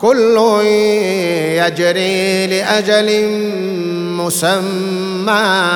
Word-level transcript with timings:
كل 0.00 0.36
يجري 1.56 2.46
لأجل 2.46 3.28
مسمى. 4.16 5.68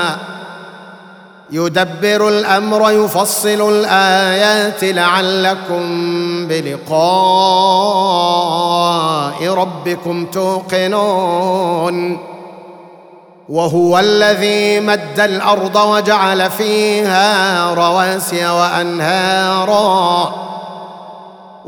يدبر 1.50 2.28
الأمر 2.28 2.90
يفصل 2.90 3.74
الآيات 3.74 4.84
لعلكم 4.84 5.82
بلقاء 6.46 6.90
ربكم 9.46 10.26
توقنون. 10.26 12.18
وهو 13.48 13.98
الذي 13.98 14.80
مد 14.80 15.20
الأرض 15.20 15.76
وجعل 15.76 16.50
فيها 16.50 17.74
رواسي 17.74 18.46
وأنهارا. 18.46 20.49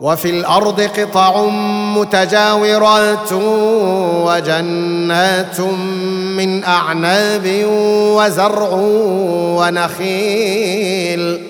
وفي 0.00 0.30
الأرض 0.30 0.80
قطع 0.80 1.46
متجاورات 1.96 3.32
وجنات 4.26 5.60
من 6.36 6.64
أعناب 6.64 7.64
وزرع 8.16 8.68
ونخيل 9.60 11.40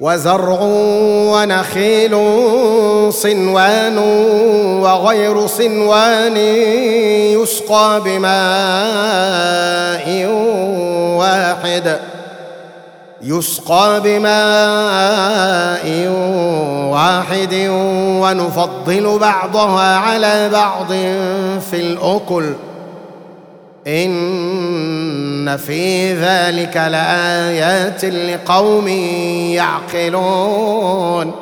وزرع 0.00 0.58
ونخيل 1.32 2.16
صنوان 3.12 3.98
وغير 4.82 5.46
صنوان 5.46 6.36
يسقى 7.36 8.00
بماء 8.04 8.32
واحد 11.18 12.11
يسقى 13.22 14.00
بماء 14.04 15.86
واحد 16.92 17.54
ونفضل 18.22 19.18
بعضها 19.18 19.96
على 19.96 20.48
بعض 20.52 20.92
في 21.70 21.74
الأكل. 21.74 22.52
إن 23.86 25.56
في 25.56 26.14
ذلك 26.14 26.76
لآيات 26.76 28.04
لقوم 28.04 28.88
يعقلون. 29.58 31.41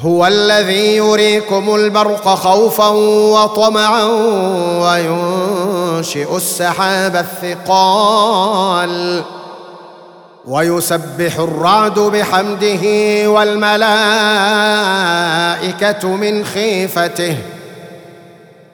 هو 0.00 0.26
الذي 0.26 0.96
يريكم 0.96 1.74
البرق 1.74 2.28
خوفا 2.34 2.88
وطمعا 3.32 4.04
وينشئ 4.82 6.36
السحاب 6.36 7.16
الثقال 7.16 9.22
ويسبح 10.46 11.38
الرعد 11.38 11.98
بحمده 11.98 12.80
والملائكة 13.30 13.88
من 16.08 16.44
خيفته 16.44 17.36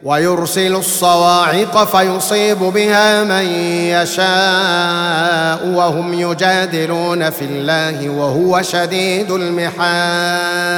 ويرسل 0.05 0.77
الصواعق 0.77 1.85
فيصيب 1.85 2.59
بها 2.59 3.25
من 3.25 3.47
يشاء 3.89 5.67
وهم 5.67 6.15
يجادلون 6.15 7.31
في 7.31 7.45
الله 7.45 8.09
وهو 8.09 8.63
شديد 8.63 9.31
المحال. 9.31 10.75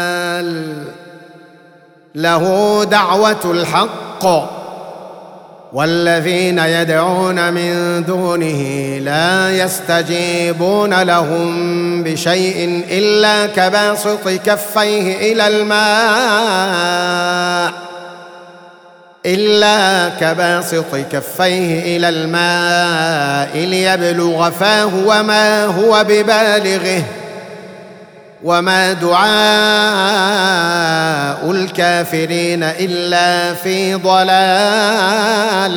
له 2.14 2.84
دعوة 2.84 3.40
الحق 3.44 4.26
والذين 5.72 6.58
يدعون 6.58 7.52
من 7.52 8.04
دونه 8.04 8.98
لا 8.98 9.58
يستجيبون 9.64 11.02
لهم 11.02 12.02
بشيء 12.02 12.84
إلا 12.90 13.46
كباسط 13.46 14.28
كفيه 14.28 15.32
إلى 15.32 15.48
الماء. 15.48 16.66
إلا 19.26 20.08
كباسط 20.20 20.96
كفيه 21.12 21.96
إلى 21.96 22.08
الماء 22.08 23.56
ليبلغ 23.58 24.50
فاه 24.50 24.90
وما 25.06 25.64
هو 25.64 26.04
ببالغه 26.08 27.02
وما 28.44 28.92
دعاء 28.92 29.26
الكافرين 31.50 32.62
إلا 32.62 33.54
في 33.54 33.94
ضلال 33.94 35.76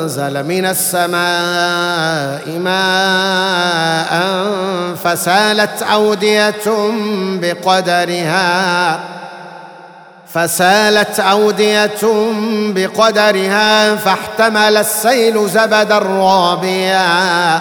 أنزل 0.00 0.44
من 0.46 0.66
السماء 0.66 2.48
ماء 2.58 4.10
فسالت 5.04 5.82
أودية 5.82 6.64
بقدرها 7.42 9.00
فسالت 10.34 11.20
أودية 11.20 12.00
بقدرها 12.74 13.96
فاحتمل 13.96 14.76
السيل 14.76 15.48
زبدا 15.48 15.98
رابيا 15.98 17.60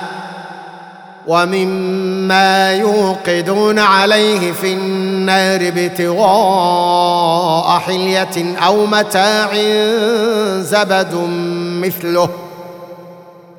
ومما 1.27 2.73
يوقدون 2.73 3.79
عليه 3.79 4.51
في 4.51 4.73
النار 4.73 5.67
ابتغاء 5.67 6.99
حلية 7.79 8.57
أو 8.65 8.85
متاع 8.85 9.49
زبد 10.59 11.13
مثله. 11.81 12.29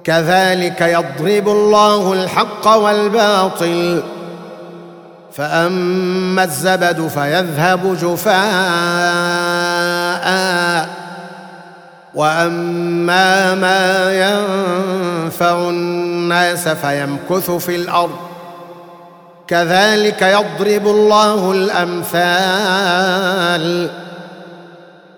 كذلك 0.04 0.80
يضرب 0.80 1.48
الله 1.48 2.12
الحق 2.12 2.68
والباطل. 2.68 4.02
فأما 5.32 6.44
الزبد 6.44 7.08
فيذهب 7.08 7.96
جفاء. 8.02 8.40
وأما 12.14 13.54
ما 13.54 14.12
ينفع 14.12 15.58
الناس 15.58 16.68
فيمكث 16.68 17.50
في 17.50 17.76
الأرض. 17.76 18.16
كذلك 19.48 20.22
يضرب 20.22 20.86
الله 20.86 21.52
الأمثال. 21.52 22.50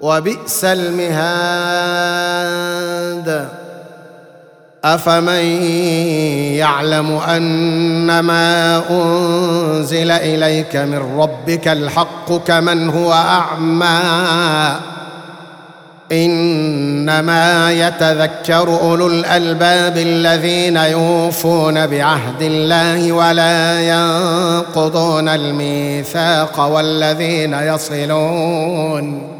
وبئس 0.00 0.64
المهاد. 0.64 1.98
أفمن 4.84 5.62
يعلم 6.54 7.16
أن 7.16 8.20
ما 8.20 8.82
أنزل 8.90 10.10
إليك 10.10 10.76
من 10.76 11.18
ربك 11.20 11.68
الحق 11.68 12.32
كمن 12.32 12.88
هو 12.88 13.12
أعمى؟ 13.12 14.00
إنما 16.12 17.72
يتذكر 17.72 18.80
أولو 18.80 19.06
الألباب 19.06 19.98
الذين 19.98 20.76
يوفون 20.76 21.86
بعهد 21.86 22.42
الله 22.42 23.12
ولا 23.12 23.80
ينقضون 23.80 25.28
الميثاق 25.28 26.60
والذين 26.60 27.54
يصلون. 27.54 29.37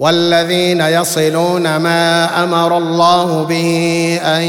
والذين 0.00 0.80
يصلون 0.80 1.76
ما 1.76 2.44
أمر 2.44 2.78
الله 2.78 3.42
به 3.44 4.20
أن 4.24 4.42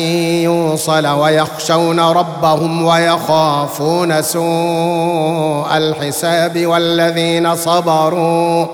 يوصل 0.44 1.08
ويخشون 1.08 2.00
ربهم 2.00 2.86
ويخافون 2.86 4.22
سوء 4.22 5.78
الحساب 5.78 6.66
والذين 6.66 7.56
صبروا 7.56 8.66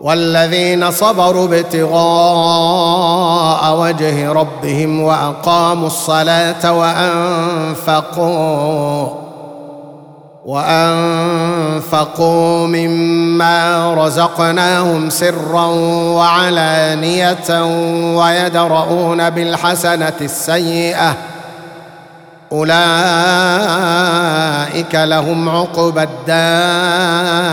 والذين 0.00 0.90
صبروا 0.90 1.44
ابتغاء 1.44 1.92
وجه 3.78 4.32
ربهم 4.32 5.00
وأقاموا 5.02 5.86
الصلاة 5.86 6.72
وأنفقوا 7.92 8.42
وأنفقوا 10.44 12.26
مما 12.66 13.94
رزقناهم 13.94 15.10
سرا 15.10 15.66
وعلانية 16.16 17.62
أولئك 22.52 22.74
لهم 24.94 25.48
عقبى 25.48 26.02
الدار. 26.02 27.52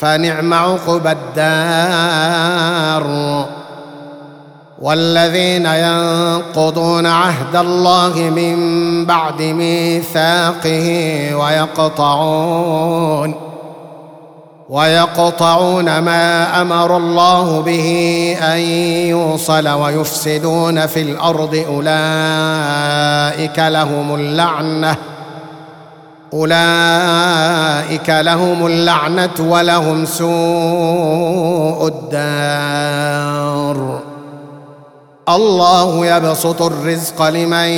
فنعم 0.00 0.54
عقبى 0.54 1.12
الدار. 1.12 3.06
والذين 4.80 5.66
ينقضون 5.66 7.06
عهد 7.06 7.56
الله 7.56 8.12
من 8.16 8.56
بعد 9.04 9.42
ميثاقه 9.42 10.88
ويقطعون 11.34 13.34
ويقطعون 14.68 15.98
ما 15.98 16.62
أمر 16.62 16.96
الله 16.96 17.60
به 17.60 17.88
أن 18.42 18.58
يوصل 19.08 19.68
ويفسدون 19.68 20.86
في 20.86 21.02
الأرض 21.02 21.64
أولئك 21.68 23.58
لهم 23.58 24.14
اللعنة. 24.14 24.96
أولئك 26.32 28.10
لهم 28.10 28.66
اللعنة 28.66 29.40
ولهم 29.40 30.04
سوء 30.04 31.88
الدار. 31.88 34.00
الله 35.28 36.06
يبسط 36.06 36.62
الرزق 36.62 37.28
لمن 37.28 37.68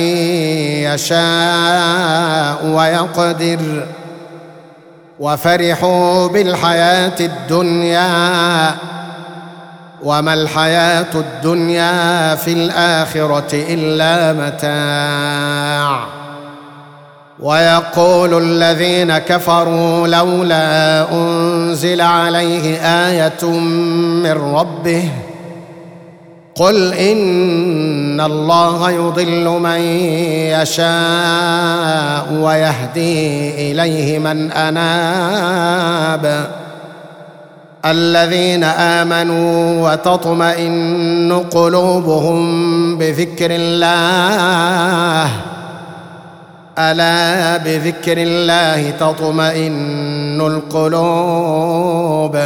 يشاء 0.91 2.65
ويقدر. 2.65 3.87
وفرحوا 5.19 6.27
بالحياة 6.27 7.19
الدنيا. 7.19 8.75
وما 10.03 10.33
الحياة 10.33 11.13
الدنيا 11.15 12.35
في 12.35 12.53
الآخرة 12.53 13.49
إلا 13.53 14.33
متاع. 14.33 16.22
ويقول 17.43 18.43
الذين 18.43 19.17
كفروا 19.17 20.07
لولا 20.07 21.05
أنزل 21.11 22.01
عليه 22.01 22.77
آية 23.07 23.49
من 24.23 24.31
ربه 24.31 25.03
قل 26.55 26.93
إن 26.93 28.21
الله 28.21 28.91
يضل 28.91 29.45
من 29.49 29.79
يشاء 30.61 32.33
ويهدي 32.33 33.49
إليه 33.71 34.19
من 34.19 34.51
أناب 34.51 36.47
الذين 37.85 38.63
آمنوا 38.63 39.91
وتطمئن 39.91 41.43
قلوبهم 41.51 42.97
بذكر 42.97 43.47
الله 43.51 45.52
ألا 46.79 47.57
بذكر 47.57 48.17
الله 48.17 48.89
تطمئن 48.89 50.41
القلوب؟ 50.41 52.39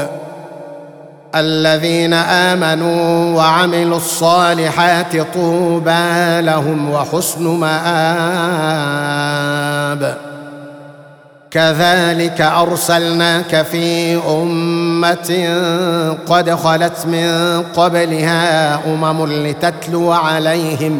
الذين 1.35 2.13
آمنوا 2.13 3.35
وعملوا 3.37 3.97
الصالحات 3.97 5.33
طوبى 5.33 6.41
لهم 6.41 6.89
وحسن 6.91 7.47
مآب. 7.47 7.77
كذلك 11.51 12.41
أرسلناك 12.41 13.65
في 13.71 14.15
أمة 14.29 15.49
قد 16.27 16.55
خلت 16.55 17.05
من 17.05 17.61
قبلها 17.75 18.75
أمم 18.93 19.25
لتتلو 19.25 20.11
عليهم 20.11 20.99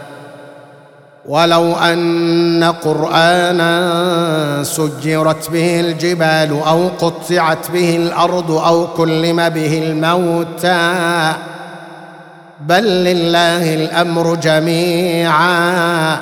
ولو 1.25 1.75
أن 1.75 2.73
قرآنا 2.83 4.63
سجرت 4.63 5.49
به 5.51 5.79
الجبال 5.79 6.59
أو 6.67 6.87
قطعت 6.87 7.71
به 7.71 7.95
الأرض 7.95 8.51
أو 8.51 8.87
كلم 8.87 9.49
به 9.49 9.83
الموتى 9.83 11.33
بل 12.61 12.83
لله 12.83 13.73
الأمر 13.73 14.35
جميعا. 14.35 16.17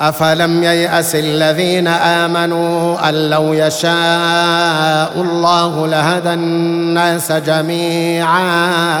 أفلم 0.00 0.62
ييأس 0.62 1.14
الذين 1.14 1.88
آمنوا 1.88 3.08
أن 3.08 3.30
لو 3.30 3.54
يشاء 3.54 5.12
الله 5.16 5.86
لهدى 5.86 6.32
الناس 6.32 7.32
جميعا. 7.32 9.00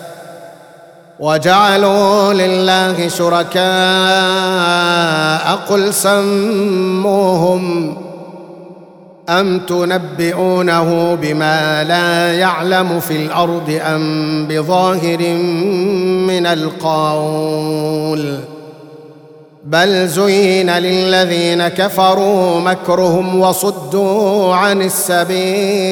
وجعلوا 1.21 2.33
لله 2.33 3.07
شركاء 3.07 3.61
قل 5.69 5.93
سموهم 5.93 7.61
أم 9.29 9.59
تنبئونه 9.59 11.15
بما 11.21 11.83
لا 11.83 12.33
يعلم 12.33 12.99
في 12.99 13.15
الأرض 13.15 13.79
أم 13.81 14.47
بظاهر 14.47 15.33
من 16.27 16.45
القول 16.45 18.39
بل 19.65 20.07
زين 20.07 20.69
للذين 20.69 21.67
كفروا 21.67 22.59
مكرهم 22.59 23.39
وصدوا 23.39 24.55
عن 24.55 24.81
السبيل 24.81 25.91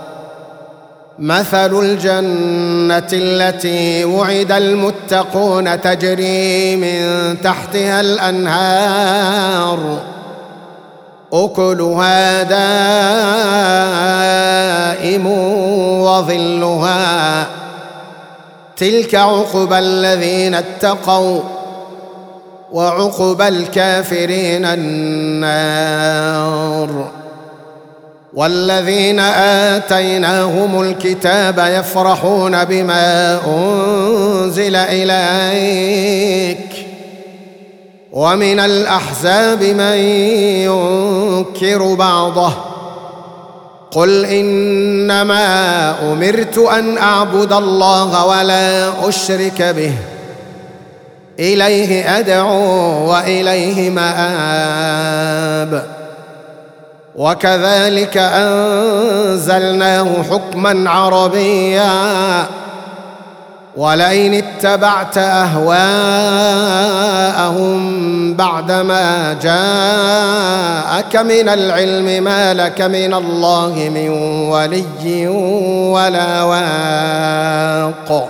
مثل 1.21 1.79
الجنة 1.79 3.07
التي 3.13 4.05
وعد 4.05 4.51
المتقون 4.51 5.81
تجري 5.81 6.75
من 6.75 7.37
تحتها 7.41 8.01
الأنهار. 8.01 9.99
أكلها 11.33 12.43
دائم 14.93 15.27
وظلها. 16.01 17.47
تلك 18.77 19.15
عقبى 19.15 19.79
الذين 19.79 20.55
اتقوا 20.55 21.39
وعقبى 22.71 23.47
الكافرين 23.47 24.65
النار. 24.65 26.01
والذين 28.33 29.19
آتيناهم 29.19 30.81
الكتاب 30.81 31.59
يفرحون 31.59 32.63
بما 32.63 33.39
أنزل 33.47 34.75
إليك 34.75 36.87
ومن 38.11 38.59
الأحزاب 38.59 39.63
من 39.63 39.97
ينكر 40.67 41.93
بعضه 41.93 42.53
قل 43.91 44.25
إنما 44.25 45.95
أمرت 46.11 46.57
أن 46.57 46.97
أعبد 46.97 47.53
الله 47.53 48.25
ولا 48.25 48.89
أشرك 49.09 49.61
به 49.61 49.93
إليه 51.39 52.19
أدعو 52.19 53.11
وإليه 53.11 53.89
مآب 53.89 56.00
وكذلك 57.15 58.17
أنزلناه 58.17 60.07
حكما 60.31 60.89
عربيا. 60.89 62.45
ولئن 63.77 64.33
اتبعت 64.33 65.17
أهواءهم 65.17 65.81
بعدما 68.33 69.33
جاءك 69.41 71.15
من 71.15 71.49
العلم 71.49 72.23
ما 72.23 72.53
لك 72.53 72.81
من 72.81 73.13
الله 73.13 73.89
من 73.93 74.09
ولي 74.49 75.27
ولا 75.87 76.43
واق. 76.43 78.29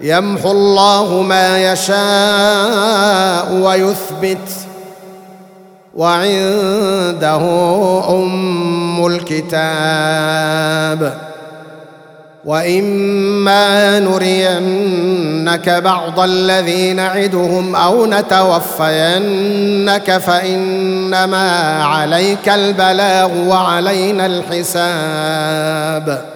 يمحو 0.00 0.50
الله 0.50 1.22
ما 1.22 1.72
يشاء 1.72 3.52
ويثبت. 3.52 4.48
وعنده 5.94 7.40
أم 8.08 9.06
الكتاب. 9.06 11.18
وإما 12.44 13.98
نرينك 13.98 15.70
بعض 15.70 16.20
الذي 16.20 16.92
نعدهم 16.92 17.76
أو 17.76 18.06
نتوفينك 18.06 18.58
فإنما 20.18 21.84
عليك 21.84 22.48
البلاغ 22.48 23.30
وعلينا 23.48 24.26
الحساب. 24.26 26.35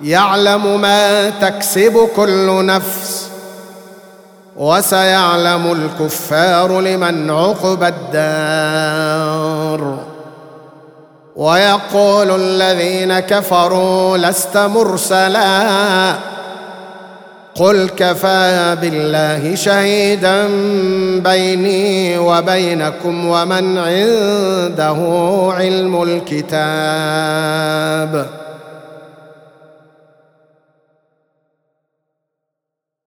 يعلم 0.00 0.80
ما 0.80 1.30
تكسب 1.30 2.08
كل 2.16 2.66
نفس 2.66 3.28
وسيعلم 4.56 5.72
الكفار 5.72 6.80
لمن 6.80 7.30
عقب 7.30 7.82
الدار. 7.82 9.34
ويقول 11.36 12.40
الذين 12.40 13.18
كفروا 13.20 14.18
لست 14.18 14.56
مرسلا 14.56 16.14
قل 17.54 17.88
كفى 17.96 18.76
بالله 18.80 19.54
شهيدا 19.54 20.48
بيني 21.18 22.18
وبينكم 22.18 23.26
ومن 23.26 23.78
عنده 23.78 24.96
علم 25.56 26.02
الكتاب. 26.02 27.24